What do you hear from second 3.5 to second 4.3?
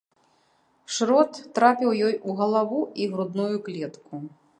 клетку.